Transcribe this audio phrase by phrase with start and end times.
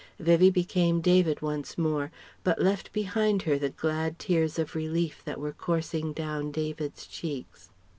[0.19, 2.11] Vivie became David once more,
[2.43, 7.69] but left behind her the glad tears of relief that were coursing down David's cheeks.